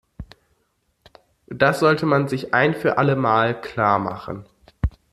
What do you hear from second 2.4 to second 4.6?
ein für alle Mal klar machen.